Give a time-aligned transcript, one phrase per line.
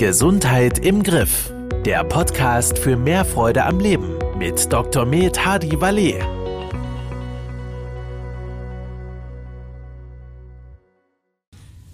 [0.00, 1.52] Gesundheit im Griff.
[1.84, 5.04] Der Podcast für mehr Freude am Leben mit Dr.
[5.04, 6.22] Med Hadi Valet.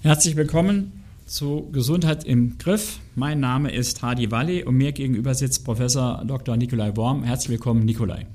[0.03, 3.01] Herzlich willkommen zu Gesundheit im Griff.
[3.17, 6.57] Mein Name ist Hadi Valet und mir gegenüber sitzt Professor Dr.
[6.57, 7.25] Nikolai Worm.
[7.25, 8.29] Herzlich willkommen, Nikolai.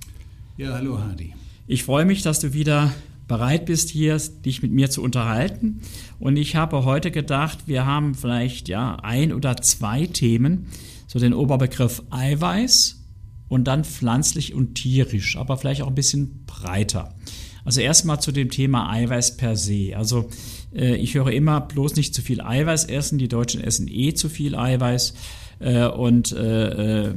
[0.57, 1.33] Ja, hallo Hadi.
[1.65, 2.91] Ich freue mich, dass du wieder
[3.31, 5.79] bereit bist, hier dich mit mir zu unterhalten.
[6.19, 10.67] Und ich habe heute gedacht, wir haben vielleicht ja ein oder zwei Themen,
[11.07, 13.01] so den Oberbegriff Eiweiß
[13.47, 17.15] und dann pflanzlich und tierisch, aber vielleicht auch ein bisschen breiter.
[17.63, 19.93] Also erstmal zu dem Thema Eiweiß per se.
[19.95, 20.29] Also
[20.75, 23.17] äh, ich höre immer bloß nicht zu viel Eiweiß essen.
[23.17, 25.13] Die Deutschen essen eh zu viel Eiweiß.
[25.59, 27.13] Äh, und äh, äh,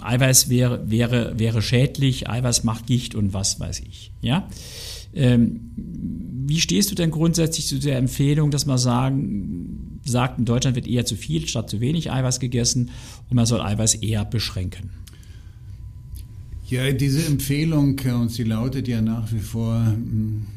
[0.00, 4.12] Eiweiß wäre, wäre, wäre schädlich, Eiweiß macht Gicht und was weiß ich.
[4.20, 4.48] Ja?
[5.18, 5.60] Ähm,
[6.46, 10.86] wie stehst du denn grundsätzlich zu der Empfehlung, dass man sagen, sagt, in Deutschland wird
[10.86, 12.90] eher zu viel statt zu wenig Eiweiß gegessen
[13.28, 14.90] und man soll Eiweiß eher beschränken?
[16.68, 19.74] Ja, diese Empfehlung, äh, und sie lautet ja nach wie vor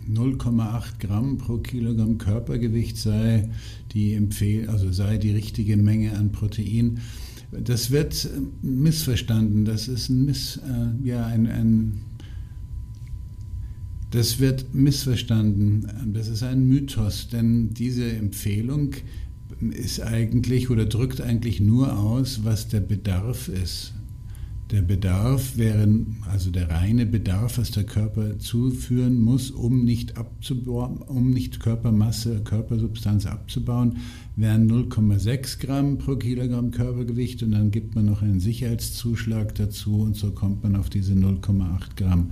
[0.09, 3.50] 0,8 hm, Gramm pro Kilogramm Körpergewicht sei
[3.94, 7.00] die Empfehl also sei die richtige Menge an Protein.
[7.52, 9.66] Das wird äh, missverstanden.
[9.66, 12.02] Das ist ein, Miss, äh, ja, ein, ein
[14.12, 15.88] das wird missverstanden.
[16.14, 18.92] Das ist ein Mythos, denn diese Empfehlung
[19.72, 23.94] ist eigentlich oder drückt eigentlich nur aus, was der Bedarf ist.
[24.72, 25.88] Der Bedarf wäre,
[26.30, 32.42] also der reine Bedarf, was der Körper zuführen muss, um nicht abzubauen, um nicht Körpermasse,
[32.44, 33.98] Körpersubstanz abzubauen,
[34.38, 40.16] wären 0,6 Gramm pro Kilogramm Körpergewicht und dann gibt man noch einen Sicherheitszuschlag dazu und
[40.16, 42.32] so kommt man auf diese 0,8 Gramm.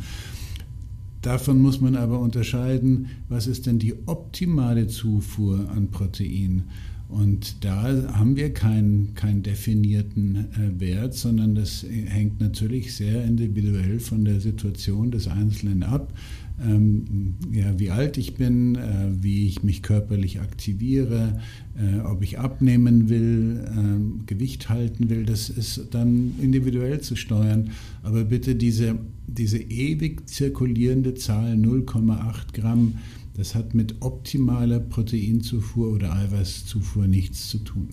[1.21, 6.63] Davon muss man aber unterscheiden, was ist denn die optimale Zufuhr an Protein.
[7.09, 13.99] Und da haben wir keinen, keinen definierten äh, Wert, sondern das hängt natürlich sehr individuell
[13.99, 16.13] von der Situation des Einzelnen ab.
[16.61, 21.39] Ähm, ja, wie alt ich bin, äh, wie ich mich körperlich aktiviere,
[21.77, 27.71] äh, ob ich abnehmen will, äh, Gewicht halten will, das ist dann individuell zu steuern.
[28.03, 28.97] Aber bitte diese,
[29.27, 32.95] diese ewig zirkulierende Zahl 0,8 Gramm,
[33.35, 37.87] das hat mit optimaler Proteinzufuhr oder Eiweißzufuhr nichts zu tun.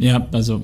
[0.00, 0.62] Ja, also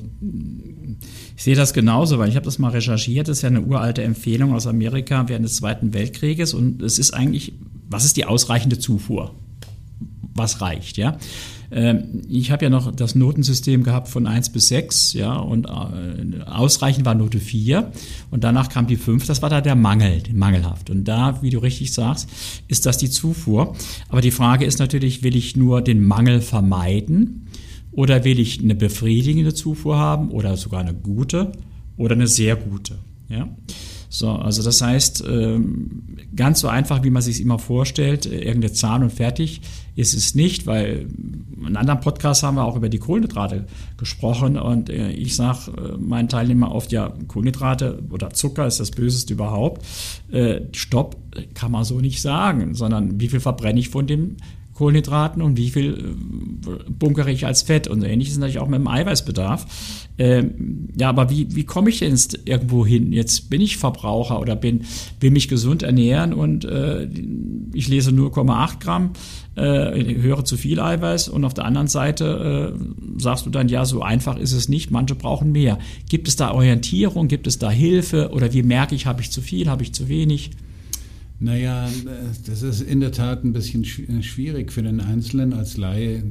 [1.37, 3.29] ich sehe das genauso, weil ich habe das mal recherchiert.
[3.29, 7.13] Das ist ja eine uralte Empfehlung aus Amerika während des Zweiten Weltkrieges und es ist
[7.13, 7.53] eigentlich,
[7.89, 9.35] was ist die ausreichende Zufuhr?
[10.35, 11.19] Was reicht, ja?
[11.71, 16.43] Ähm, ich habe ja noch das Notensystem gehabt von 1 bis 6, ja, und äh,
[16.47, 17.93] ausreichend war Note 4
[18.31, 20.89] und danach kam die 5, das war da der Mangel, mangelhaft.
[20.89, 22.31] Und da, wie du richtig sagst,
[22.69, 23.75] ist das die Zufuhr.
[24.09, 27.47] Aber die Frage ist natürlich, will ich nur den Mangel vermeiden
[27.97, 31.53] oder will ich eine befriedigende Zufuhr haben oder sogar eine gute
[31.97, 32.99] oder eine sehr gute,
[33.29, 33.49] ja?
[34.09, 38.73] So, also das heißt, ähm, ganz so einfach, wie man sich immer vorstellt, äh, irgendeine
[38.73, 39.61] Zahl und fertig
[39.95, 41.09] ist es nicht, weil
[41.57, 45.73] in einem anderen Podcast haben wir auch über die Kohlenhydrate gesprochen und äh, ich sage
[45.77, 49.85] äh, meinen Teilnehmern oft, ja, Kohlenhydrate oder Zucker ist das Böseste überhaupt.
[50.73, 51.17] Stopp
[51.55, 54.37] kann man so nicht sagen, sondern wie viel verbrenne ich von dem
[54.77, 55.95] Kohlenhydraten und wie viel
[56.67, 57.89] äh, bunkere ich als Fett.
[57.89, 59.67] Und ähnlich ist natürlich auch mit dem Eiweißbedarf.
[60.19, 63.13] Ähm, ja, aber wie, wie komme ich denn irgendwo hin?
[63.13, 64.83] Jetzt bin ich Verbraucher oder bin,
[65.21, 67.09] will mich gesund ernähren und äh,
[67.73, 69.11] ich lese nur 0,8 Gramm,
[69.57, 73.85] äh, höre zu viel Eiweiß und auf der anderen Seite äh, sagst du dann, ja,
[73.85, 75.79] so einfach ist es nicht, manche brauchen mehr.
[76.09, 79.41] Gibt es da Orientierung, gibt es da Hilfe oder wie merke ich, habe ich zu
[79.41, 80.51] viel, habe ich zu wenig?
[81.39, 81.87] Naja,
[82.47, 86.23] das ist in der Tat ein bisschen äh, schwierig für den Einzelnen als Laie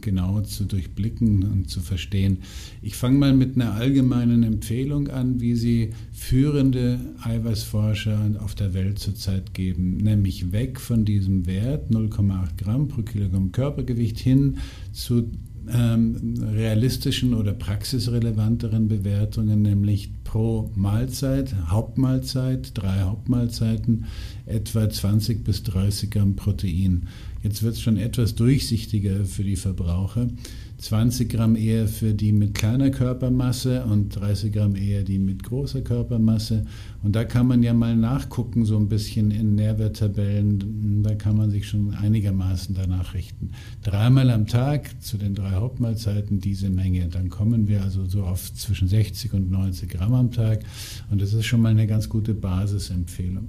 [0.00, 2.38] genau zu durchblicken und zu verstehen.
[2.80, 8.98] Ich fange mal mit einer allgemeinen Empfehlung an, wie sie führende Eiweißforscher auf der Welt
[8.98, 14.56] zurzeit geben, nämlich weg von diesem Wert 0,8 Gramm pro Kilogramm Körpergewicht hin
[14.92, 15.30] zu
[15.70, 24.04] ähm, realistischen oder praxisrelevanteren Bewertungen, nämlich pro Mahlzeit, Hauptmahlzeit, drei Hauptmahlzeiten,
[24.44, 27.08] etwa 20 bis 30 Gramm Protein.
[27.42, 30.28] Jetzt wird es schon etwas durchsichtiger für die Verbraucher.
[30.78, 35.80] 20 Gramm eher für die mit kleiner Körpermasse und 30 Gramm eher die mit großer
[35.80, 36.66] Körpermasse.
[37.02, 41.02] Und da kann man ja mal nachgucken, so ein bisschen in Nährwerttabellen.
[41.02, 43.50] Da kann man sich schon einigermaßen danach richten.
[43.82, 47.08] Dreimal am Tag zu den drei Hauptmahlzeiten diese Menge.
[47.08, 50.60] Dann kommen wir also so auf zwischen 60 und 90 Gramm am Tag.
[51.10, 53.48] Und das ist schon mal eine ganz gute Basisempfehlung.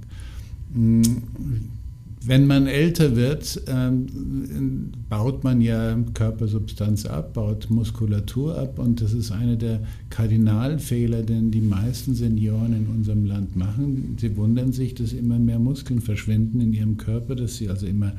[2.28, 9.14] Wenn man älter wird, ähm, baut man ja Körpersubstanz ab, baut Muskulatur ab und das
[9.14, 9.80] ist einer der
[10.10, 14.18] Kardinalfehler, den die meisten Senioren in unserem Land machen.
[14.20, 18.12] Sie wundern sich, dass immer mehr Muskeln verschwinden in ihrem Körper, dass sie also immer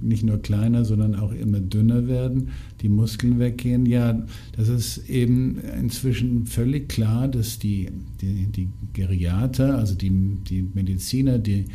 [0.00, 2.48] nicht nur kleiner, sondern auch immer dünner werden,
[2.80, 3.84] die Muskeln weggehen.
[3.84, 4.24] Ja,
[4.56, 7.90] das ist eben inzwischen völlig klar, dass die,
[8.22, 10.10] die, die Geriater, also die,
[10.48, 11.66] die Mediziner, die,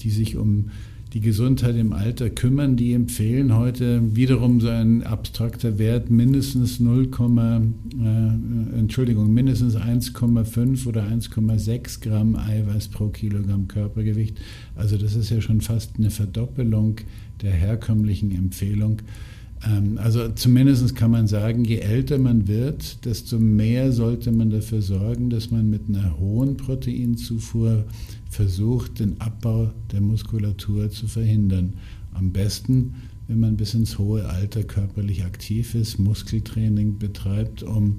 [0.00, 0.70] die sich um
[1.14, 7.08] die Gesundheit im Alter kümmern, die empfehlen heute wiederum so ein abstrakter Wert mindestens 0,
[7.08, 14.36] äh, Entschuldigung, mindestens 1,5 oder 1,6 Gramm Eiweiß pro Kilogramm Körpergewicht.
[14.76, 16.96] Also das ist ja schon fast eine Verdoppelung
[17.40, 18.98] der herkömmlichen Empfehlung.
[19.66, 24.82] Ähm, also zumindest kann man sagen, je älter man wird, desto mehr sollte man dafür
[24.82, 27.84] sorgen, dass man mit einer hohen Proteinzufuhr
[28.30, 31.74] versucht, den Abbau der Muskulatur zu verhindern.
[32.12, 32.94] Am besten,
[33.26, 37.96] wenn man bis ins hohe Alter körperlich aktiv ist, Muskeltraining betreibt, um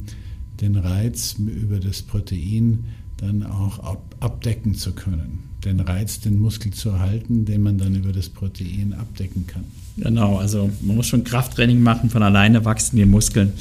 [0.61, 2.85] den Reiz über das Protein
[3.17, 5.39] dann auch ab, abdecken zu können.
[5.63, 9.65] Den Reiz, den Muskel zu erhalten, den man dann über das Protein abdecken kann.
[10.01, 13.53] Genau, also man muss schon Krafttraining machen, von alleine wachsen die Muskeln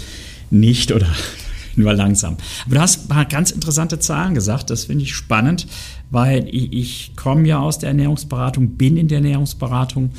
[0.50, 1.06] nicht oder
[1.76, 2.36] nur langsam.
[2.66, 5.66] Aber du hast ein paar ganz interessante Zahlen gesagt, das finde ich spannend,
[6.10, 10.10] weil ich, ich komme ja aus der Ernährungsberatung, bin in der Ernährungsberatung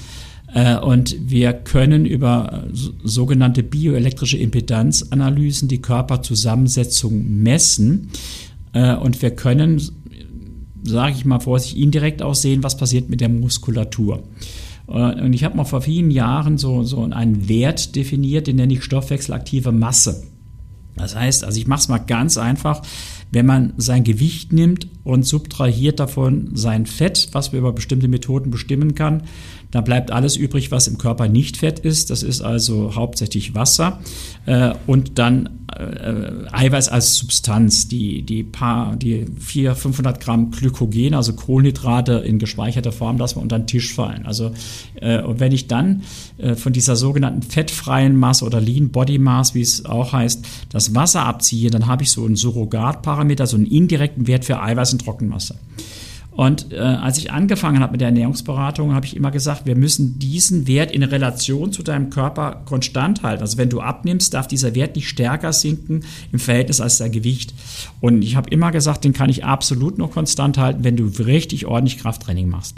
[0.54, 8.10] äh, und wir können über so, sogenannte bioelektrische Impedanzanalysen die Körperzusammensetzung messen
[8.74, 9.81] äh, und wir können,
[10.83, 14.24] sage ich mal vorsichtig, indirekt auch sehen, was passiert mit der Muskulatur.
[14.89, 18.74] Äh, und ich habe mal vor vielen Jahren so, so einen Wert definiert, den nenne
[18.74, 20.24] ich stoffwechselaktive Masse.
[20.95, 22.81] Das heißt, also ich mache es mal ganz einfach,
[23.31, 28.51] wenn man sein Gewicht nimmt und subtrahiert davon sein Fett, was wir über bestimmte Methoden
[28.51, 29.24] bestimmen kann,
[29.71, 32.09] da bleibt alles übrig, was im Körper nicht Fett ist.
[32.09, 34.00] Das ist also hauptsächlich Wasser
[34.45, 41.33] äh, und dann Eiweiß als Substanz, die, die paar, die 400, 500 Gramm Glykogen, also
[41.33, 44.25] Kohlenhydrate in gespeicherter Form lassen wir unter den Tisch fallen.
[44.25, 44.51] Also,
[44.95, 46.04] äh, und wenn ich dann
[46.38, 50.95] äh, von dieser sogenannten fettfreien Masse oder Lean Body Mass, wie es auch heißt, das
[50.95, 55.04] Wasser abziehe, dann habe ich so einen Surrogatparameter, so einen indirekten Wert für Eiweiß und
[55.04, 55.56] Trockenmasse.
[56.39, 60.19] Und äh, als ich angefangen habe mit der Ernährungsberatung, habe ich immer gesagt, wir müssen
[60.19, 63.41] diesen Wert in Relation zu deinem Körper konstant halten.
[63.41, 67.53] Also wenn du abnimmst, darf dieser Wert nicht stärker sinken im Verhältnis als dein Gewicht.
[68.00, 71.65] Und ich habe immer gesagt, den kann ich absolut nur konstant halten, wenn du richtig
[71.65, 72.77] ordentlich Krafttraining machst.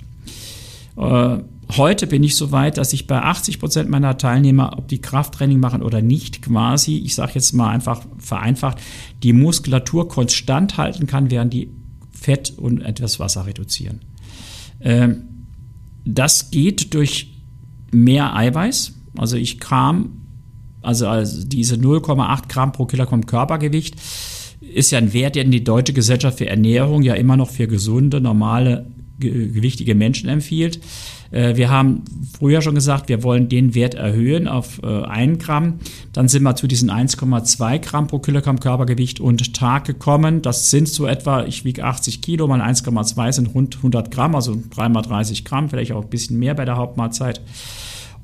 [0.98, 1.38] Äh,
[1.78, 5.60] heute bin ich so weit, dass ich bei 80 Prozent meiner Teilnehmer, ob die Krafttraining
[5.60, 8.80] machen oder nicht, quasi, ich sage jetzt mal einfach vereinfacht,
[9.22, 11.69] die Muskulatur konstant halten kann, während die
[12.21, 14.01] Fett und etwas Wasser reduzieren.
[14.79, 15.23] Ähm,
[16.06, 17.33] das geht durch
[17.91, 18.94] mehr Eiweiß.
[19.18, 20.27] Also ich kam,
[20.83, 23.95] also, also diese 0,8 Gramm pro Kilogramm Körpergewicht
[24.62, 28.21] ist ja ein Wert, den die Deutsche Gesellschaft für Ernährung ja immer noch für gesunde,
[28.21, 28.91] normale,
[29.21, 30.79] gewichtige Menschen empfiehlt.
[31.31, 32.03] Äh, wir haben
[32.38, 35.79] früher schon gesagt, wir wollen den Wert erhöhen auf 1 äh, Gramm.
[36.13, 40.41] Dann sind wir zu diesen 1,2 Gramm pro Kilogramm Körpergewicht und Tag gekommen.
[40.41, 44.62] Das sind so etwa, ich wiege 80 Kilo, mal 1,2 sind rund 100 Gramm, also
[44.75, 47.41] 3 mal 30 Gramm, vielleicht auch ein bisschen mehr bei der Hauptmahlzeit.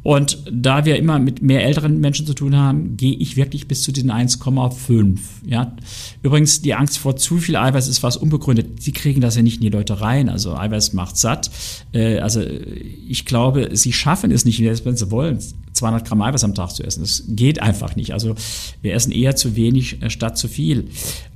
[0.03, 3.83] Und da wir immer mit mehr älteren Menschen zu tun haben, gehe ich wirklich bis
[3.83, 5.19] zu den 1,5.
[5.45, 5.75] Ja.
[6.21, 8.81] Übrigens, die Angst vor zu viel Eiweiß ist fast unbegründet.
[8.81, 10.29] Sie kriegen das ja nicht in die Leute rein.
[10.29, 11.51] Also Eiweiß macht satt.
[11.93, 15.39] Äh, also ich glaube, sie schaffen es nicht, wenn sie wollen,
[15.73, 17.01] 200 Gramm Eiweiß am Tag zu essen.
[17.01, 18.13] Das geht einfach nicht.
[18.13, 18.35] Also
[18.81, 20.89] wir essen eher zu wenig äh, statt zu viel.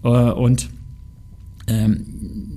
[0.04, 0.70] Äh, und
[1.68, 2.51] ähm,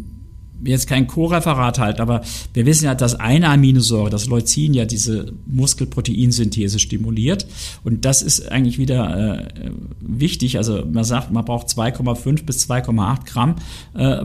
[0.65, 5.33] jetzt kein Co-Referat halt, aber wir wissen ja, dass eine Aminosäure, das Leucin, ja diese
[5.47, 7.47] Muskelproteinsynthese stimuliert.
[7.83, 10.57] Und das ist eigentlich wieder äh, wichtig.
[10.59, 13.57] Also man sagt, man braucht 2,5 bis 2,8 Gramm
[13.95, 14.25] äh,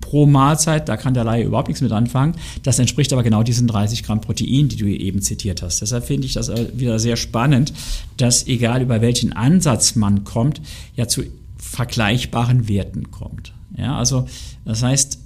[0.00, 0.88] pro Mahlzeit.
[0.88, 2.34] Da kann der Laie überhaupt nichts mit anfangen.
[2.62, 5.82] Das entspricht aber genau diesen 30 Gramm Protein, die du eben zitiert hast.
[5.82, 7.72] Deshalb finde ich das äh, wieder sehr spannend,
[8.16, 10.60] dass egal über welchen Ansatz man kommt,
[10.96, 11.22] ja zu
[11.56, 13.52] vergleichbaren Werten kommt.
[13.76, 14.26] Ja, also
[14.64, 15.18] das heißt,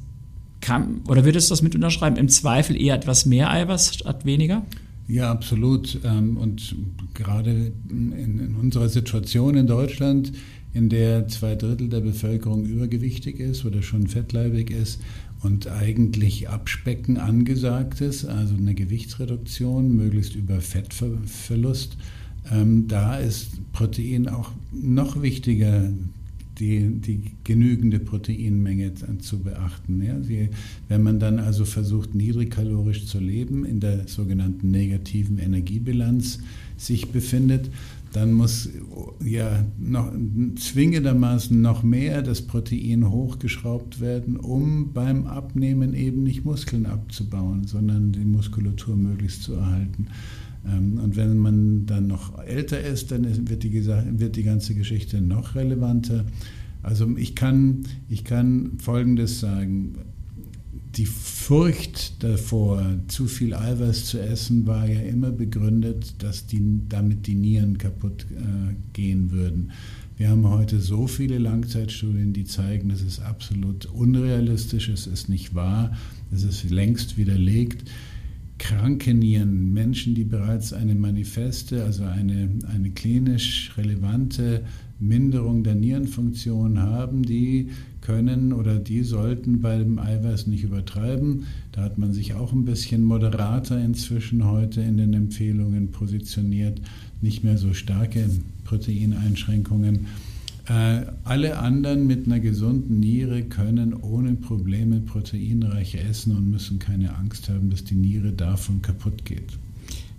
[0.67, 2.17] kann, oder würdest du das mit unterschreiben?
[2.17, 4.67] Im Zweifel eher etwas mehr Eiweiß statt weniger?
[5.07, 6.01] Ja, absolut.
[6.05, 6.75] Ähm, und
[7.15, 10.33] gerade in unserer Situation in Deutschland,
[10.75, 15.01] in der zwei Drittel der Bevölkerung übergewichtig ist oder schon fettleibig ist
[15.41, 21.97] und eigentlich Abspecken angesagt ist, also eine Gewichtsreduktion, möglichst über Fettverlust,
[22.53, 25.93] ähm, da ist Protein auch noch wichtiger
[26.59, 30.03] die, die genügende Proteinmenge zu beachten.
[30.03, 30.21] Ja?
[30.23, 30.49] Sie,
[30.89, 36.41] wenn man dann also versucht, niedrigkalorisch zu leben, in der sogenannten negativen Energiebilanz
[36.77, 37.71] sich befindet,
[38.13, 38.71] dann muss
[39.23, 40.11] ja noch
[40.57, 48.13] zwingendermaßen noch mehr das Protein hochgeschraubt werden, um beim Abnehmen eben nicht Muskeln abzubauen, sondern
[48.13, 50.07] die Muskulatur möglichst zu erhalten.
[50.67, 55.21] Ähm, und wenn man dann noch älter ist, dann wird die, wird die ganze Geschichte
[55.21, 56.25] noch relevanter.
[56.83, 59.99] Also ich kann, ich kann Folgendes sagen.
[60.97, 67.27] Die Furcht davor, zu viel Eiweiß zu essen, war ja immer begründet, dass die, damit
[67.27, 69.73] die Nieren kaputt äh, gehen würden.
[70.17, 75.55] Wir haben heute so viele Langzeitstudien, die zeigen, das ist absolut unrealistisch, es ist nicht
[75.55, 75.95] wahr,
[76.33, 77.91] es ist längst widerlegt
[78.59, 84.63] kranke Nieren, Menschen, die bereits eine manifeste, also eine, eine klinisch relevante
[84.99, 87.69] Minderung der Nierenfunktion haben, die
[88.01, 91.45] können oder die sollten beim Eiweiß nicht übertreiben.
[91.73, 96.81] Da hat man sich auch ein bisschen moderater inzwischen heute in den Empfehlungen positioniert,
[97.21, 98.31] nicht mehr so starke
[98.65, 100.07] Proteineinschränkungen.
[100.69, 107.17] Äh, alle anderen mit einer gesunden Niere können ohne Probleme proteinreich essen und müssen keine
[107.17, 109.59] Angst haben, dass die Niere davon kaputt geht.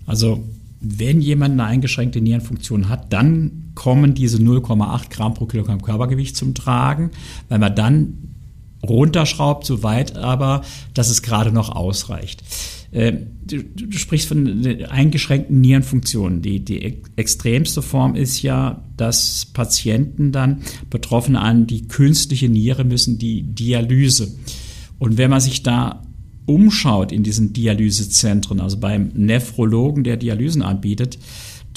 [0.06, 0.44] Also
[0.80, 6.54] wenn jemand eine eingeschränkte Nierenfunktion hat, dann kommen diese 0,8 Gramm pro Kilogramm Körpergewicht zum
[6.54, 7.12] Tragen,
[7.50, 8.14] weil man dann
[8.84, 10.62] runterschraubt, so weit aber,
[10.94, 12.44] dass es gerade noch ausreicht.
[12.94, 16.42] Ähm, du, du, sprichst von eingeschränkten Nierenfunktionen.
[16.42, 23.18] Die, die extremste Form ist ja, dass Patienten dann Betroffene an die künstliche Niere müssen,
[23.18, 24.34] die Dialyse.
[25.00, 26.04] Und wenn man sich da
[26.46, 31.20] umschaut in diesen Dialysezentren, also beim Nephrologen, der Dialysen anbietet,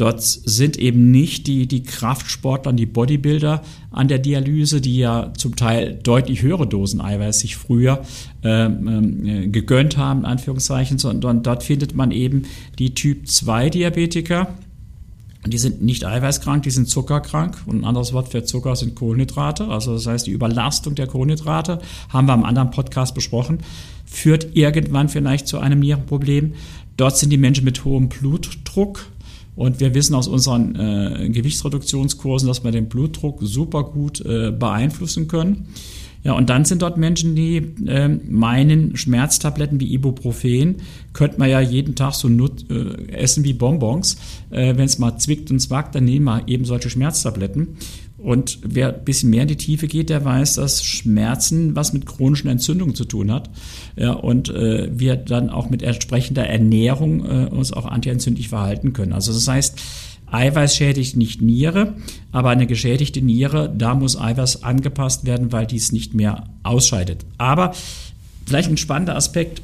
[0.00, 5.56] Dort sind eben nicht die, die Kraftsportler die Bodybuilder an der Dialyse, die ja zum
[5.56, 8.02] Teil deutlich höhere Dosen Eiweiß sich früher
[8.42, 12.44] ähm, äh, gegönnt haben, in Anführungszeichen, sondern dort findet man eben
[12.78, 14.48] die Typ-2-Diabetiker,
[15.46, 17.62] die sind nicht eiweißkrank, die sind zuckerkrank.
[17.66, 19.68] Und ein anderes Wort für Zucker sind Kohlenhydrate.
[19.68, 21.78] Also das heißt, die Überlastung der Kohlenhydrate,
[22.10, 23.58] haben wir am anderen Podcast besprochen,
[24.04, 26.54] führt irgendwann vielleicht zu einem Nierenproblem.
[26.96, 29.06] Dort sind die Menschen mit hohem Blutdruck,
[29.60, 35.28] und wir wissen aus unseren äh, Gewichtsreduktionskursen, dass wir den Blutdruck super gut äh, beeinflussen
[35.28, 35.68] können.
[36.24, 40.76] Ja, und dann sind dort Menschen, die äh, meinen, Schmerztabletten wie Ibuprofen
[41.12, 44.16] könnte man ja jeden Tag so nut, äh, essen wie Bonbons.
[44.48, 47.76] Äh, Wenn es mal zwickt und zwackt, dann nehmen wir eben solche Schmerztabletten.
[48.22, 52.06] Und wer ein bisschen mehr in die Tiefe geht, der weiß, dass Schmerzen was mit
[52.06, 53.50] chronischen Entzündungen zu tun hat.
[53.96, 59.12] Ja, und äh, wir dann auch mit entsprechender Ernährung äh, uns auch antientzündlich verhalten können.
[59.12, 59.80] Also das heißt,
[60.30, 61.94] Eiweiß schädigt nicht Niere,
[62.30, 67.24] aber eine geschädigte Niere, da muss Eiweiß angepasst werden, weil dies nicht mehr ausscheidet.
[67.38, 67.72] Aber
[68.46, 69.62] vielleicht ein spannender Aspekt,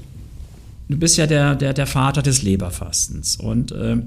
[0.89, 3.99] du bist ja der, der, der Vater des Leberfastens und äh,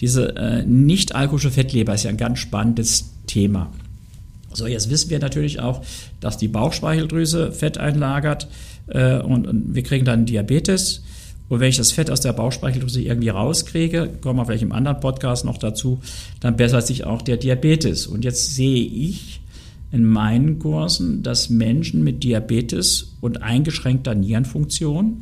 [0.00, 3.70] diese äh, nicht alkoholische Fettleber ist ja ein ganz spannendes Thema.
[4.54, 5.82] So, jetzt wissen wir natürlich auch,
[6.20, 8.48] dass die Bauchspeicheldrüse Fett einlagert
[8.86, 11.02] äh, und, und, wir kriegen dann Diabetes.
[11.48, 15.00] Und wenn ich das Fett aus der Bauchspeicheldrüse irgendwie rauskriege, kommen wir vielleicht im anderen
[15.00, 16.00] Podcast noch dazu,
[16.40, 18.06] dann bessert sich auch der Diabetes.
[18.06, 19.41] Und jetzt sehe ich
[19.92, 25.18] in meinen Kursen, dass Menschen mit Diabetes und eingeschränkter Nierenfunktion,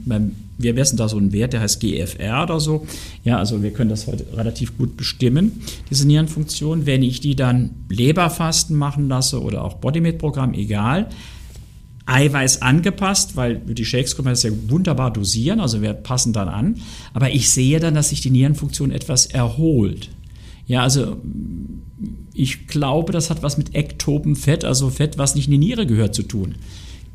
[0.59, 2.87] wir messen da so einen Wert, der heißt GFR oder so,
[3.25, 5.61] ja, also wir können das heute relativ gut bestimmen,
[5.91, 6.87] diese Nierenfunktion.
[6.87, 11.09] Wenn ich die dann Leberfasten machen lasse oder auch Bodymate-Programm, egal,
[12.07, 16.77] Eiweiß angepasst, weil die Shakes können das ja wunderbar dosieren, also wir passen dann an,
[17.13, 20.11] aber ich sehe dann, dass sich die Nierenfunktion etwas erholt.
[20.71, 21.17] Ja, also
[22.33, 26.15] ich glaube, das hat was mit Ektopenfett, also Fett, was nicht in die Niere gehört,
[26.15, 26.55] zu tun.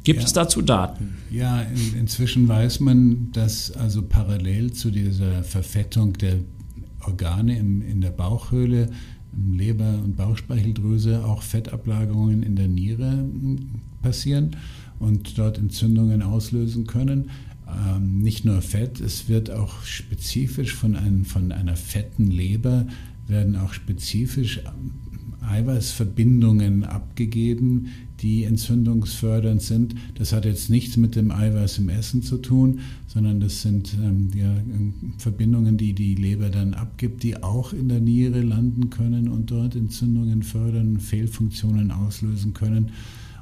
[0.03, 0.25] Gibt ja.
[0.25, 1.15] es dazu Daten?
[1.31, 6.39] Ja, in, inzwischen weiß man, dass also parallel zu dieser Verfettung der
[7.05, 8.89] Organe im, in der Bauchhöhle,
[9.31, 13.69] im Leber- und Bauchspeicheldrüse auch Fettablagerungen in der Niere hm,
[14.01, 14.57] passieren
[14.99, 17.29] und dort Entzündungen auslösen können.
[17.67, 22.85] Ähm, nicht nur Fett, es wird auch spezifisch von, ein, von einer fetten Leber
[23.27, 24.61] werden auch spezifisch
[25.41, 27.87] Eiweißverbindungen abgegeben,
[28.21, 29.95] die entzündungsfördernd sind.
[30.15, 34.29] Das hat jetzt nichts mit dem Eiweiß im Essen zu tun, sondern das sind ähm,
[34.33, 34.55] ja,
[35.17, 39.75] Verbindungen, die die Leber dann abgibt, die auch in der Niere landen können und dort
[39.75, 42.91] Entzündungen fördern, Fehlfunktionen auslösen können.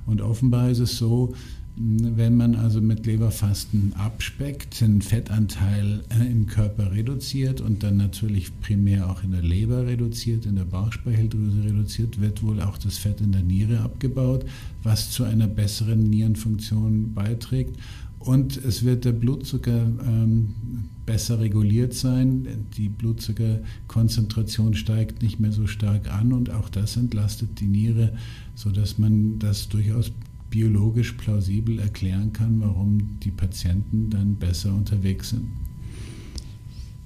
[0.06, 1.34] Und offenbar ist es so,
[1.76, 8.60] Wenn man also mit Leberfasten abspeckt, den Fettanteil äh, im Körper reduziert und dann natürlich
[8.60, 13.22] primär auch in der Leber reduziert, in der Bauchspeicheldrüse reduziert, wird wohl auch das Fett
[13.22, 14.46] in der Niere abgebaut,
[14.84, 17.80] was zu einer besseren Nierenfunktion beiträgt.
[18.20, 20.54] Und es wird der Blutzucker ähm,
[21.08, 22.48] besser reguliert sein.
[22.78, 28.14] Die Blutzuckerkonzentration steigt nicht mehr so stark an und auch das entlastet die Niere,
[28.56, 30.12] sodass man das durchaus
[30.54, 35.48] biologisch plausibel erklären kann, warum die Patienten dann besser unterwegs sind.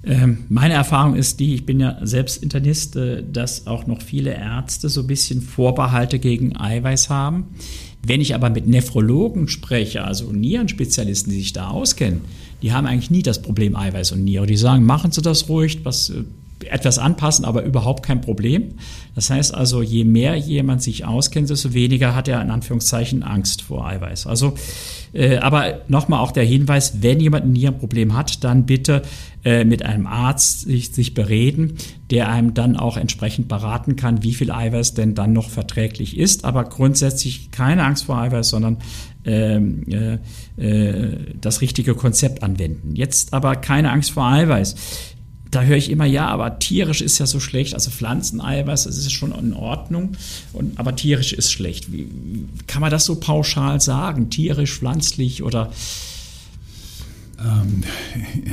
[0.04, 4.34] Ähm, meine Erfahrung ist die, ich bin ja selbst Internist, äh, dass auch noch viele
[4.34, 7.46] Ärzte so ein bisschen Vorbehalte gegen Eiweiß haben.
[8.06, 12.20] Wenn ich aber mit Nephrologen spreche, also Nierenspezialisten, die sich da auskennen,
[12.60, 14.46] die haben eigentlich nie das Problem Eiweiß und Niere.
[14.46, 16.24] Die sagen, machen Sie das ruhig, was äh,
[16.64, 18.74] etwas anpassen, aber überhaupt kein Problem.
[19.14, 23.62] Das heißt also, je mehr jemand sich auskennt, desto weniger hat er in Anführungszeichen Angst
[23.62, 24.26] vor Eiweiß.
[24.26, 24.54] Also,
[25.12, 29.02] äh, aber nochmal auch der Hinweis, wenn jemand ein Nierenproblem hat, dann bitte
[29.44, 31.74] äh, mit einem Arzt sich, sich bereden,
[32.10, 36.44] der einem dann auch entsprechend beraten kann, wie viel Eiweiß denn dann noch verträglich ist.
[36.44, 38.78] Aber grundsätzlich keine Angst vor Eiweiß, sondern
[39.24, 40.18] ähm, äh,
[40.62, 42.96] äh, das richtige Konzept anwenden.
[42.96, 44.74] Jetzt aber keine Angst vor Eiweiß
[45.50, 47.74] da höre ich immer, ja, aber tierisch ist ja so schlecht.
[47.74, 50.12] Also Pflanzeneiweiß, das ist schon in Ordnung,
[50.52, 51.92] und, aber tierisch ist schlecht.
[51.92, 52.08] Wie,
[52.66, 54.30] kann man das so pauschal sagen?
[54.30, 55.72] Tierisch, pflanzlich oder?
[57.40, 57.84] Ähm,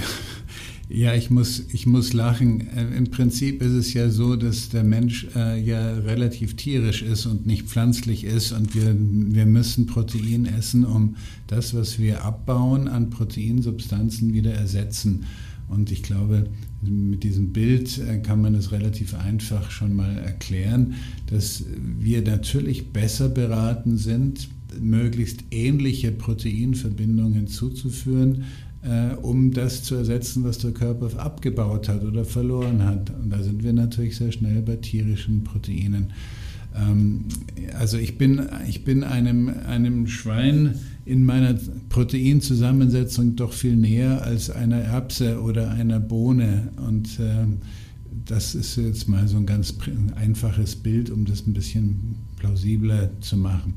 [0.90, 2.68] ja, ich muss, ich muss lachen.
[2.76, 7.26] Äh, Im Prinzip ist es ja so, dass der Mensch äh, ja relativ tierisch ist
[7.26, 8.52] und nicht pflanzlich ist.
[8.52, 11.16] Und wir, wir müssen Protein essen, um
[11.48, 15.26] das, was wir abbauen, an Proteinsubstanzen wieder ersetzen.
[15.68, 16.48] Und ich glaube,
[16.82, 20.96] mit diesem Bild äh, kann man es relativ einfach schon mal erklären,
[21.28, 28.44] dass wir natürlich besser beraten sind, möglichst ähnliche Proteinverbindungen zuzuführen,
[28.84, 33.12] äh, um das zu ersetzen, was der Körper abgebaut hat oder verloren hat.
[33.22, 36.14] Und da sind wir natürlich sehr schnell bei tierischen Proteinen.
[36.76, 37.26] Ähm,
[37.78, 41.56] also ich bin, ich bin einem, einem Schwein in meiner
[41.90, 46.70] Proteinzusammensetzung doch viel näher als einer Erbse oder einer Bohne.
[46.78, 47.46] Und äh,
[48.26, 49.76] das ist jetzt mal so ein ganz
[50.16, 53.76] einfaches Bild, um das ein bisschen plausibler zu machen.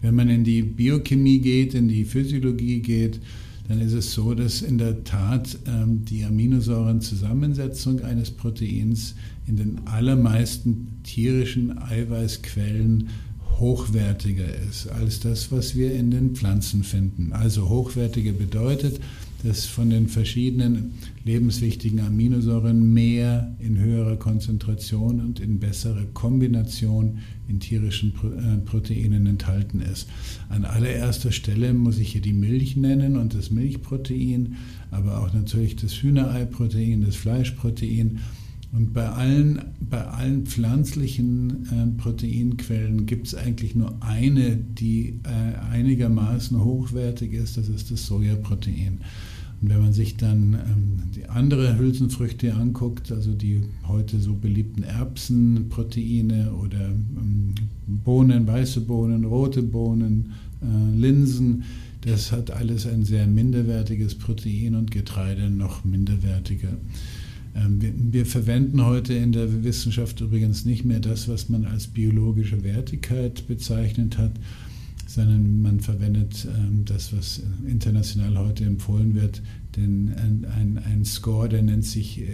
[0.00, 3.20] Wenn man in die Biochemie geht, in die Physiologie geht,
[3.68, 9.14] dann ist es so, dass in der Tat ähm, die Aminosäurenzusammensetzung eines Proteins
[9.46, 13.08] in den allermeisten tierischen Eiweißquellen
[13.60, 17.32] hochwertiger ist als das, was wir in den Pflanzen finden.
[17.32, 19.00] Also hochwertiger bedeutet,
[19.44, 20.92] dass von den verschiedenen
[21.24, 27.18] lebenswichtigen Aminosäuren mehr in höherer Konzentration und in besserer Kombination
[27.48, 30.08] in tierischen äh, Proteinen enthalten ist.
[30.48, 34.56] An allererster Stelle muss ich hier die Milch nennen und das Milchprotein,
[34.90, 38.20] aber auch natürlich das Hühnereiprotein, das Fleischprotein
[38.72, 45.58] und bei allen, bei allen pflanzlichen äh, Proteinquellen gibt es eigentlich nur eine, die äh,
[45.72, 49.00] einigermaßen hochwertig ist, das ist das Sojaprotein.
[49.60, 54.84] Und wenn man sich dann ähm, die andere Hülsenfrüchte anguckt, also die heute so beliebten
[54.84, 57.54] Erbsenproteine oder ähm,
[57.86, 61.64] Bohnen, weiße Bohnen, rote Bohnen, äh, Linsen,
[62.02, 66.78] das hat alles ein sehr minderwertiges Protein und Getreide noch minderwertiger.
[67.54, 67.78] Ähm,
[68.12, 73.46] wir, verwenden heute in der Wissenschaft übrigens nicht mehr das, was man als biologische Wertigkeit
[73.48, 74.32] bezeichnet hat,
[75.06, 79.42] sondern man verwendet ähm, das, was international heute empfohlen wird,
[79.76, 82.26] denn ein, ein Score, der nennt sich äh,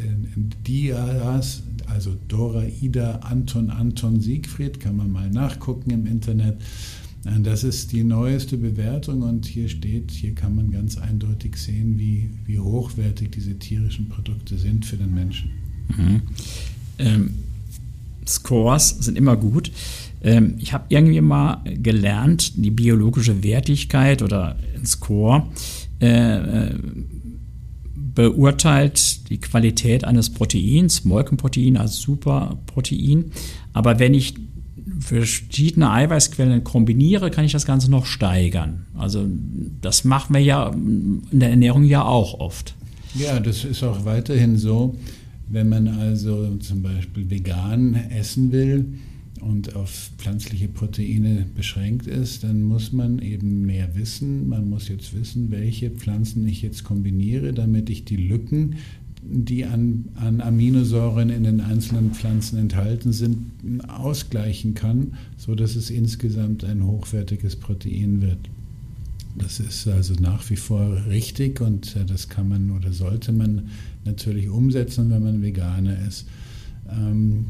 [0.67, 6.57] DIAS, also Dora, Ida, Anton, Anton, Siegfried, kann man mal nachgucken im Internet.
[7.43, 12.31] Das ist die neueste Bewertung und hier steht, hier kann man ganz eindeutig sehen, wie,
[12.45, 15.51] wie hochwertig diese tierischen Produkte sind für den Menschen.
[15.97, 16.23] Mhm.
[16.99, 17.35] Ähm,
[18.27, 19.73] Scores sind immer gut.
[20.23, 25.47] Ähm, ich habe irgendwie mal gelernt, die biologische Wertigkeit oder ein Score
[26.01, 26.75] äh, äh,
[27.95, 33.33] beurteilt die Qualität eines Proteins, Molkenprotein als Superprotein.
[33.73, 34.35] Aber wenn ich
[35.01, 38.87] verschiedene Eiweißquellen kombiniere, kann ich das Ganze noch steigern.
[38.97, 39.27] Also
[39.81, 42.75] das machen wir ja in der Ernährung ja auch oft.
[43.15, 44.97] Ja, das ist auch weiterhin so.
[45.49, 48.85] Wenn man also zum Beispiel vegan essen will
[49.41, 54.49] und auf pflanzliche Proteine beschränkt ist, dann muss man eben mehr wissen.
[54.49, 58.77] Man muss jetzt wissen, welche Pflanzen ich jetzt kombiniere, damit ich die Lücken
[59.29, 63.51] die an, an Aminosäuren in den einzelnen Pflanzen enthalten sind,
[63.89, 68.39] ausgleichen kann, sodass es insgesamt ein hochwertiges Protein wird.
[69.39, 73.69] Das ist also nach wie vor richtig und äh, das kann man oder sollte man
[74.05, 76.27] natürlich umsetzen, wenn man Veganer ist.
[76.91, 77.47] Ähm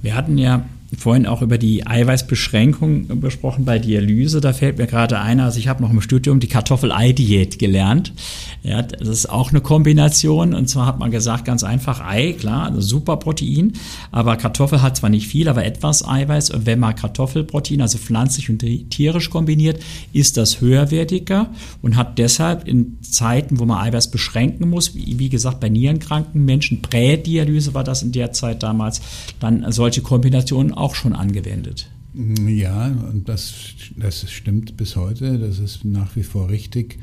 [0.00, 0.64] Wir hatten ja
[0.96, 4.40] vorhin auch über die Eiweißbeschränkung besprochen bei Dialyse.
[4.40, 8.14] Da fällt mir gerade ein, also ich habe noch im Studium die Kartoffel-Ei-Diät gelernt.
[8.62, 10.54] Ja, das ist auch eine Kombination.
[10.54, 13.72] Und zwar hat man gesagt, ganz einfach Ei, klar, also super Protein.
[14.12, 16.50] Aber Kartoffel hat zwar nicht viel, aber etwas Eiweiß.
[16.50, 19.82] Und wenn man Kartoffelprotein, also pflanzlich und tierisch kombiniert,
[20.14, 21.50] ist das höherwertiger
[21.82, 26.44] und hat deshalb in Zeiten, wo man Eiweiß beschränken muss, wie, wie gesagt, bei nierenkranken
[26.44, 29.02] Menschen, Prädialyse war das in der Zeit damals,
[29.38, 31.90] dann solche Kombinationen auch schon angewendet.
[32.14, 35.38] Ja, und das, das stimmt bis heute.
[35.38, 36.98] Das ist nach wie vor richtig.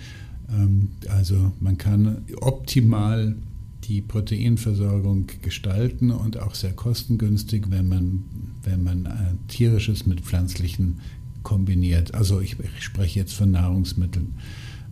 [0.50, 3.36] Ähm, also man kann optimal
[3.84, 8.24] die Proteinversorgung gestalten und auch sehr kostengünstig, wenn man,
[8.64, 9.10] wenn man äh,
[9.48, 11.00] tierisches mit pflanzlichen
[11.44, 12.14] kombiniert.
[12.16, 14.34] Also ich, ich spreche jetzt von Nahrungsmitteln.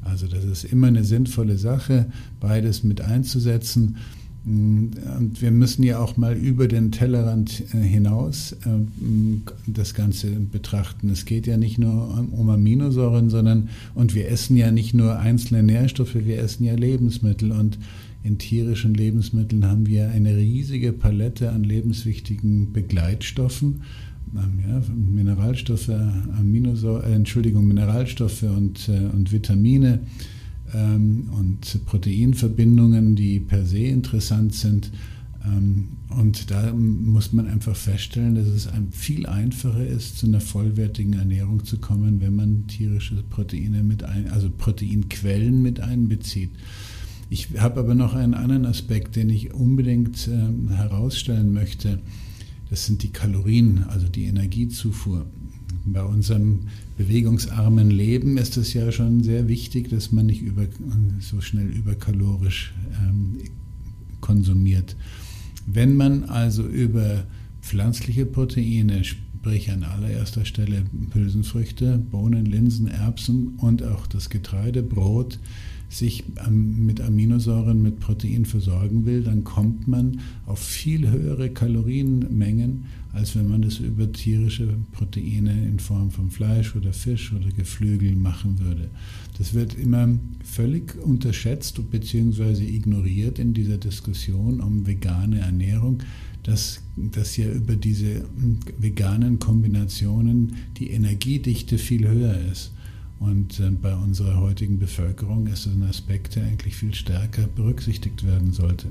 [0.04, 2.06] Also das ist immer eine sinnvolle Sache,
[2.40, 3.98] beides mit einzusetzen.
[4.46, 11.10] Und wir müssen ja auch mal über den Tellerrand äh, hinaus ähm, das Ganze betrachten.
[11.10, 15.64] Es geht ja nicht nur um Aminosäuren, sondern, und wir essen ja nicht nur einzelne
[15.64, 17.54] Nährstoffe, wir essen ja Lebensmittel.
[17.54, 17.78] Und
[18.24, 23.84] in tierischen Lebensmitteln haben wir eine riesige Palette an lebenswichtigen Begleitstoffen.
[24.36, 25.90] Ähm, ja, Mineralstoffe,
[26.38, 30.02] Aminosäuren, äh, Entschuldigung, Mineralstoffe und, äh, und Vitamine
[30.74, 34.92] und Proteinverbindungen, die per se interessant sind.
[35.46, 40.42] Ähm, und da muss man einfach feststellen, dass es einem viel einfacher ist, zu einer
[40.42, 46.52] vollwertigen Ernährung zu kommen, wenn man tierische Proteine mit ein, also Proteinquellen mit einbezieht.
[47.30, 52.00] Ich habe aber noch einen anderen Aspekt, den ich unbedingt äh, herausstellen möchte.
[52.70, 55.26] Das sind die Kalorien, also die Energiezufuhr.
[55.86, 56.68] Bei unserem
[56.98, 60.66] bewegungsarmen Leben ist es ja schon sehr wichtig, dass man nicht über,
[61.20, 63.40] so schnell überkalorisch ähm,
[64.22, 64.96] konsumiert.
[65.66, 67.26] Wenn man also über
[67.62, 75.40] pflanzliche Proteine, sprich an allererster Stelle Hülsenfrüchte, Bohnen, Linsen, Erbsen und auch das Getreide, Brot,
[75.96, 83.36] sich mit Aminosäuren, mit Protein versorgen will, dann kommt man auf viel höhere Kalorienmengen, als
[83.36, 88.60] wenn man das über tierische Proteine in Form von Fleisch oder Fisch oder Geflügel machen
[88.60, 88.90] würde.
[89.38, 90.10] Das wird immer
[90.44, 92.64] völlig unterschätzt bzw.
[92.64, 96.00] ignoriert in dieser Diskussion um vegane Ernährung,
[96.44, 98.26] dass, dass ja über diese
[98.78, 102.72] veganen Kombinationen die Energiedichte viel höher ist.
[103.20, 108.26] Und äh, bei unserer heutigen Bevölkerung ist das ein Aspekt, der eigentlich viel stärker berücksichtigt
[108.26, 108.88] werden sollte.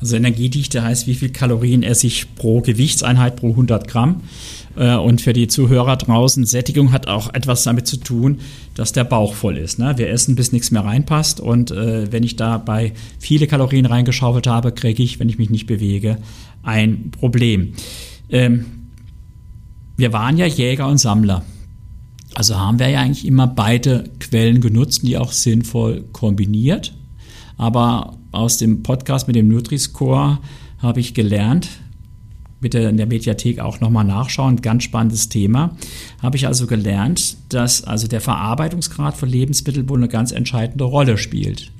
[0.00, 4.22] Also Energiedichte heißt, wie viel Kalorien esse ich pro Gewichtseinheit pro 100 Gramm.
[4.76, 8.40] Äh, und für die Zuhörer draußen, Sättigung hat auch etwas damit zu tun,
[8.74, 9.78] dass der Bauch voll ist.
[9.78, 9.94] Ne?
[9.96, 11.40] Wir essen, bis nichts mehr reinpasst.
[11.40, 15.66] Und äh, wenn ich dabei viele Kalorien reingeschaufelt habe, kriege ich, wenn ich mich nicht
[15.66, 16.18] bewege,
[16.62, 17.72] ein Problem.
[18.30, 18.66] Ähm,
[19.96, 21.44] wir waren ja Jäger und Sammler.
[22.38, 26.94] Also haben wir ja eigentlich immer beide Quellen genutzt, die auch sinnvoll kombiniert.
[27.56, 30.38] Aber aus dem Podcast mit dem Nutri-Score
[30.78, 31.68] habe ich gelernt,
[32.60, 35.76] bitte in der Mediathek auch nochmal nachschauen, ganz spannendes Thema,
[36.22, 41.18] habe ich also gelernt, dass also der Verarbeitungsgrad von Lebensmitteln wohl eine ganz entscheidende Rolle
[41.18, 41.72] spielt.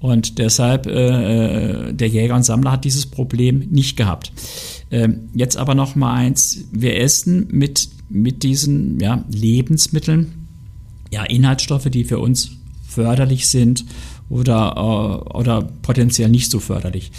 [0.00, 4.32] Und deshalb, äh, äh der Jäger und Sammler hat dieses Problem nicht gehabt.
[4.90, 10.32] Ähm, jetzt aber noch mal eins, wir essen mit mit diesen ja, Lebensmitteln
[11.10, 12.52] ja, Inhaltsstoffe, die für uns
[12.86, 13.84] förderlich sind
[14.28, 17.12] oder, äh, oder potenziell nicht so förderlich.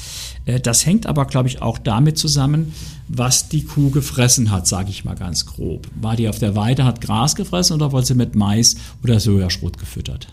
[0.45, 2.73] Äh, das hängt aber, glaube ich, auch damit zusammen,
[3.08, 5.88] was die Kuh gefressen hat, sage ich mal ganz grob.
[5.99, 9.77] War die auf der Weide, hat Gras gefressen oder wurde sie mit Mais oder Sojaschrot
[9.77, 10.27] gefüttert?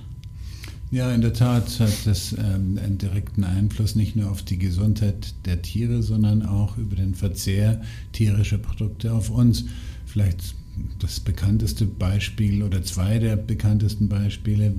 [0.92, 5.34] Ja, in der Tat hat das ähm, einen direkten Einfluss nicht nur auf die Gesundheit
[5.44, 7.80] der Tiere, sondern auch über den Verzehr
[8.12, 9.66] tierischer Produkte auf uns
[10.10, 10.54] vielleicht
[10.98, 14.74] das bekannteste Beispiel oder zwei der bekanntesten Beispiele,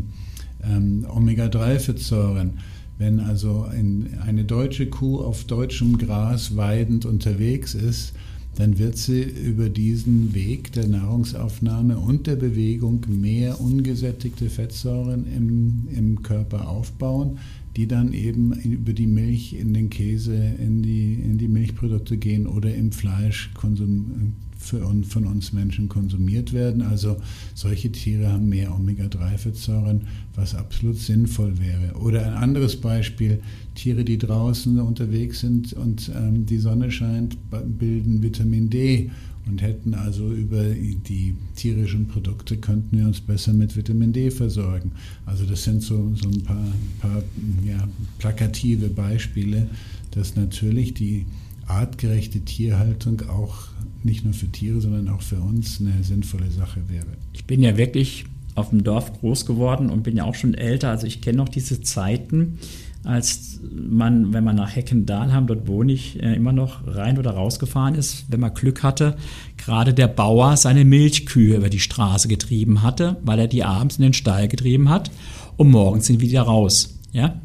[0.64, 2.60] ähm, Omega-3-Fettsäuren.
[2.98, 8.14] Wenn also ein, eine deutsche Kuh auf deutschem Gras weidend unterwegs ist,
[8.56, 15.88] dann wird sie über diesen Weg der Nahrungsaufnahme und der Bewegung mehr ungesättigte Fettsäuren im,
[15.96, 17.40] im Körper aufbauen,
[17.78, 22.46] die dann eben über die Milch in den Käse, in die, in die Milchprodukte gehen
[22.46, 24.34] oder im Fleisch konsum,
[24.74, 26.82] uns, von uns Menschen konsumiert werden.
[26.82, 27.18] Also
[27.54, 30.02] solche Tiere haben mehr Omega-3-Fettsäuren,
[30.36, 31.96] was absolut sinnvoll wäre.
[31.98, 33.42] Oder ein anderes Beispiel,
[33.76, 37.38] Tiere, die draußen unterwegs sind und ähm, die Sonne scheint,
[37.80, 39.10] bilden Vitamin D
[39.48, 44.92] und hätten also über die tierischen Produkte könnten wir uns besser mit Vitamin D versorgen.
[45.26, 46.68] Also das sind so, so ein paar,
[47.00, 47.24] paar
[47.66, 47.88] ja,
[48.20, 49.68] plakative Beispiele,
[50.12, 51.26] dass natürlich die
[51.68, 53.68] artgerechte Tierhaltung auch
[54.04, 57.06] nicht nur für Tiere, sondern auch für uns eine sinnvolle Sache wäre.
[57.34, 60.90] Ich bin ja wirklich auf dem Dorf groß geworden und bin ja auch schon älter.
[60.90, 62.58] Also ich kenne noch diese Zeiten,
[63.04, 67.96] als man, wenn man nach Heckendalheim, dort wohne ich, äh, immer noch rein oder rausgefahren
[67.96, 69.18] ist, wenn man Glück hatte,
[69.58, 74.04] gerade der Bauer seine Milchkühe über die Straße getrieben hatte, weil er die abends in
[74.04, 75.10] den Stall getrieben hat
[75.58, 77.00] und morgens sind wieder raus.
[77.12, 77.42] Ja?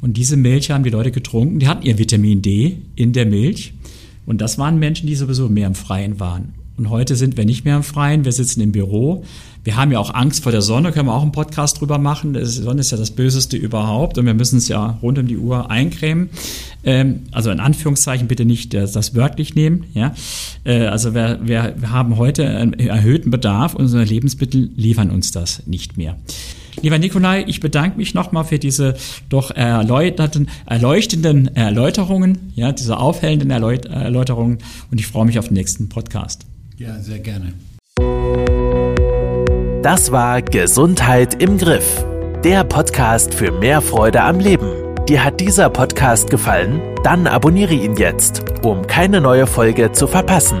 [0.00, 3.74] Und diese Milch haben die Leute getrunken, die hatten ihr Vitamin D in der Milch.
[4.26, 6.54] Und das waren Menschen, die sowieso mehr im Freien waren.
[6.76, 9.22] Und heute sind wir nicht mehr im Freien, wir sitzen im Büro.
[9.64, 12.32] Wir haben ja auch Angst vor der Sonne, können wir auch einen Podcast drüber machen.
[12.32, 15.36] Die Sonne ist ja das Böseste überhaupt und wir müssen es ja rund um die
[15.36, 16.30] Uhr eincremen.
[16.82, 19.84] Ähm, also in Anführungszeichen bitte nicht das, das wörtlich nehmen.
[20.64, 26.16] Äh, also wir haben heute einen erhöhten Bedarf, unsere Lebensmittel liefern uns das nicht mehr.
[26.82, 28.96] Lieber Nikolai, ich bedanke mich nochmal für diese
[29.28, 34.58] doch erläuterten, erleuchtenden Erläuterungen, ja, diese aufhellenden Erläuterungen
[34.90, 36.46] und ich freue mich auf den nächsten Podcast.
[36.78, 37.52] Ja, sehr gerne.
[39.82, 42.04] Das war Gesundheit im Griff,
[42.44, 44.70] der Podcast für mehr Freude am Leben.
[45.08, 46.80] Dir hat dieser Podcast gefallen?
[47.02, 50.60] Dann abonniere ihn jetzt, um keine neue Folge zu verpassen.